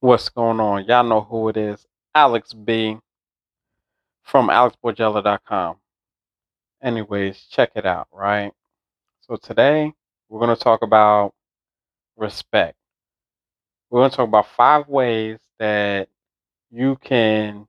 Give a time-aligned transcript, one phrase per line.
[0.00, 0.84] What's going on?
[0.84, 1.84] Y'all know who it is.
[2.14, 2.96] Alex B
[4.22, 5.74] from alexborgella.com.
[6.80, 8.52] Anyways, check it out, right?
[9.22, 9.92] So today
[10.28, 11.34] we're going to talk about
[12.16, 12.76] respect.
[13.90, 16.08] We're going to talk about five ways that
[16.70, 17.66] you can,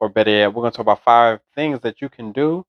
[0.00, 2.64] or better yet, we're going to talk about five things that you can do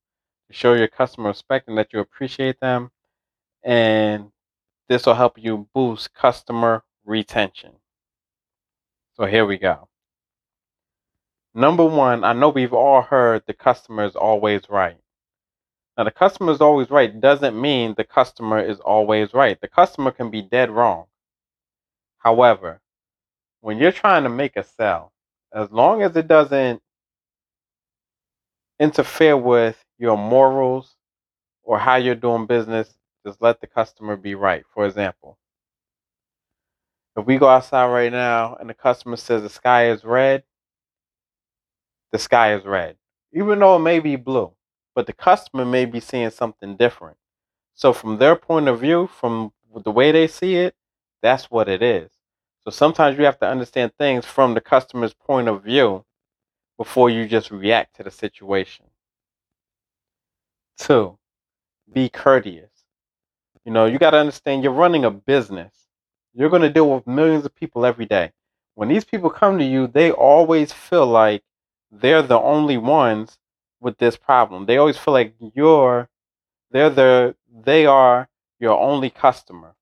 [0.49, 2.91] to show your customer respect and that you appreciate them.
[3.63, 4.33] And
[4.89, 7.71] this will help you boost customer retention.
[9.15, 9.87] So here we go.
[11.53, 14.97] Number one, I know we've all heard the customer is always right.
[15.97, 19.61] Now, the customer is always right doesn't mean the customer is always right.
[19.61, 21.05] The customer can be dead wrong.
[22.17, 22.81] However,
[23.61, 25.13] when you're trying to make a sell,
[25.53, 26.81] as long as it doesn't
[28.79, 30.95] interfere with your morals
[31.63, 34.63] or how you're doing business, just let the customer be right.
[34.73, 35.37] For example,
[37.17, 40.43] if we go outside right now and the customer says the sky is red,
[42.11, 42.97] the sky is red,
[43.33, 44.53] even though it may be blue,
[44.95, 47.17] but the customer may be seeing something different.
[47.75, 49.51] So, from their point of view, from
[49.83, 50.75] the way they see it,
[51.21, 52.11] that's what it is.
[52.63, 56.05] So, sometimes you have to understand things from the customer's point of view
[56.77, 58.85] before you just react to the situation.
[60.77, 61.17] Two,
[61.91, 62.71] be courteous.
[63.65, 65.82] You know, you got to understand you're running a business.
[66.33, 68.31] You're going to deal with millions of people every day.
[68.75, 71.43] When these people come to you, they always feel like
[71.91, 73.37] they're the only ones
[73.79, 74.65] with this problem.
[74.65, 76.09] They always feel like you're
[76.71, 79.75] they're the they are your only customer.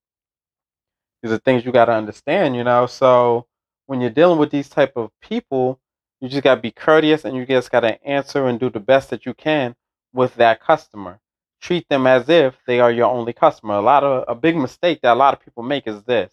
[1.24, 2.86] These are things you got to understand, you know.
[2.88, 3.48] So
[3.86, 5.80] when you're dealing with these type of people,
[6.20, 8.80] you just got to be courteous and you just got to answer and do the
[8.80, 9.76] best that you can
[10.14, 11.20] with that customer.
[11.62, 13.76] Treat them as if they are your only customer.
[13.76, 16.32] A lot of a big mistake that a lot of people make is this.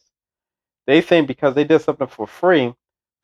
[0.89, 2.75] They think because they did something for free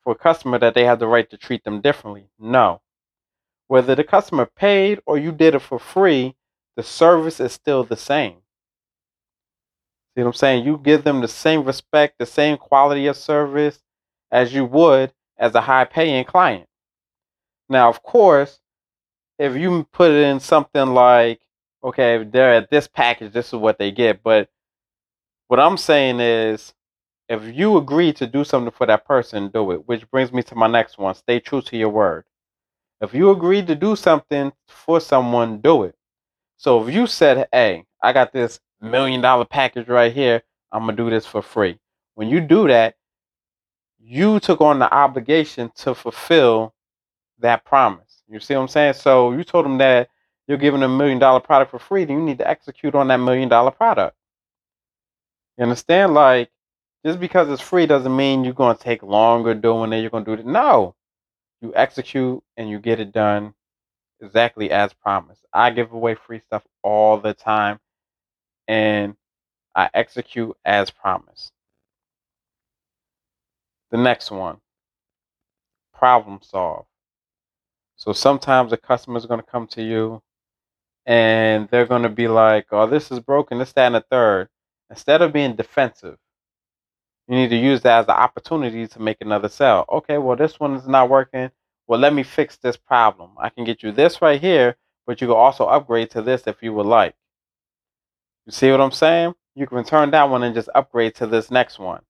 [0.03, 2.29] for a customer that they have the right to treat them differently.
[2.37, 2.81] No.
[3.67, 6.35] Whether the customer paid or you did it for free,
[6.75, 8.35] the service is still the same.
[10.13, 10.63] See what I'm saying?
[10.63, 13.79] You give them the same respect, the same quality of service
[14.29, 16.67] as you would as a high paying client.
[17.67, 18.59] Now, of course,
[19.39, 21.41] if you put it in something like,
[21.83, 24.21] okay, they're at this package, this is what they get.
[24.21, 24.49] But
[25.47, 26.74] what I'm saying is,
[27.27, 29.87] if you agree to do something for that person, do it.
[29.87, 32.25] Which brings me to my next one stay true to your word.
[33.01, 35.95] If you agree to do something for someone, do it.
[36.57, 40.95] So if you said, hey, I got this million dollar package right here, I'm going
[40.95, 41.79] to do this for free.
[42.15, 42.95] When you do that,
[43.99, 46.73] you took on the obligation to fulfill
[47.39, 48.23] that promise.
[48.29, 48.93] You see what I'm saying?
[48.93, 50.09] So you told them that
[50.47, 53.17] you're giving a million dollar product for free, then you need to execute on that
[53.17, 54.15] million dollar product.
[55.57, 56.13] You understand?
[56.13, 56.49] Like,
[57.05, 59.99] just because it's free doesn't mean you're going to take longer doing it.
[60.01, 60.45] You're going to do it.
[60.45, 60.95] No,
[61.61, 63.53] you execute and you get it done
[64.21, 65.45] exactly as promised.
[65.53, 67.79] I give away free stuff all the time
[68.67, 69.15] and
[69.75, 71.51] I execute as promised.
[73.91, 74.57] The next one
[75.93, 76.85] problem solve.
[77.97, 80.21] So sometimes a customer is going to come to you
[81.05, 84.49] and they're going to be like, oh, this is broken, this, that, and the third.
[84.89, 86.17] Instead of being defensive,
[87.27, 89.85] you need to use that as an opportunity to make another sale.
[89.89, 91.49] Okay, well, this one is not working.
[91.87, 93.31] Well, let me fix this problem.
[93.37, 94.75] I can get you this right here,
[95.07, 97.15] but you can also upgrade to this if you would like.
[98.45, 99.33] You see what I'm saying?
[99.55, 102.01] You can return that one and just upgrade to this next one.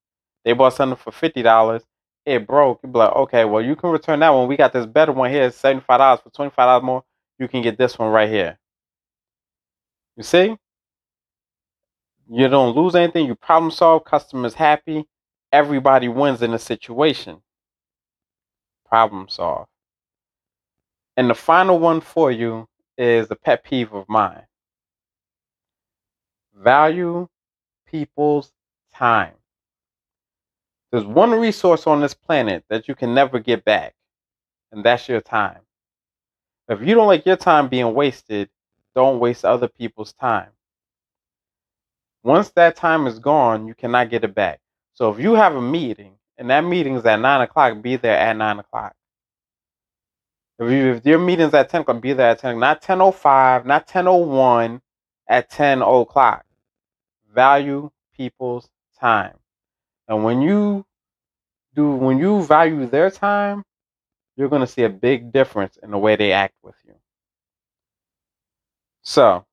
[0.44, 1.82] They bought something for fifty dollars.
[2.24, 2.80] It broke.
[2.84, 4.48] You like, okay, well, you can return that one.
[4.48, 7.04] We got this better one here, seventy five dollars for twenty five dollars more.
[7.38, 8.58] You can get this one right here.
[10.16, 10.56] You see?
[12.28, 13.26] You don't lose anything.
[13.26, 14.04] You problem solve.
[14.04, 15.06] Customers happy.
[15.52, 17.40] Everybody wins in a situation.
[18.88, 19.66] Problem solve.
[21.16, 24.42] And the final one for you is a pet peeve of mine.
[26.54, 27.28] Value
[27.86, 28.52] people's
[28.94, 29.34] time.
[30.90, 33.94] There's one resource on this planet that you can never get back,
[34.72, 35.60] and that's your time.
[36.68, 38.48] If you don't like your time being wasted,
[38.94, 40.50] don't waste other people's time.
[42.26, 44.58] Once that time is gone, you cannot get it back.
[44.94, 48.18] So if you have a meeting and that meeting is at nine o'clock, be there
[48.18, 48.96] at nine o'clock.
[50.58, 52.58] If, you, if your meeting's at ten o'clock, be there at ten.
[52.58, 54.82] Not ten o five, not ten o one,
[55.28, 56.44] at ten o'clock.
[57.32, 58.68] Value people's
[58.98, 59.36] time,
[60.08, 60.84] and when you
[61.74, 63.62] do, when you value their time,
[64.36, 66.94] you're going to see a big difference in the way they act with you.
[69.02, 69.44] So,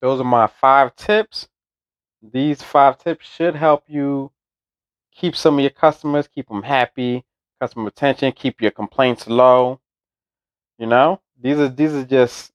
[0.00, 1.48] those are my five tips.
[2.22, 4.30] These five tips should help you
[5.14, 7.24] keep some of your customers, keep them happy,
[7.60, 9.80] customer retention, keep your complaints low.
[10.78, 12.52] You know, these are these are just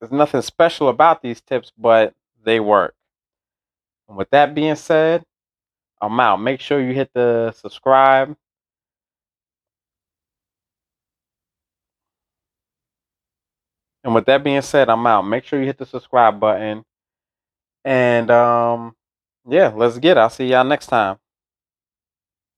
[0.00, 2.14] there's nothing special about these tips, but
[2.44, 2.94] they work.
[4.08, 5.24] And with that being said,
[6.00, 6.36] I'm out.
[6.40, 8.36] Make sure you hit the subscribe.
[14.04, 15.22] And with that being said, I'm out.
[15.22, 16.84] Make sure you hit the subscribe button.
[17.84, 18.94] And um
[19.48, 20.20] yeah, let's get it.
[20.20, 21.18] I'll see y'all next time.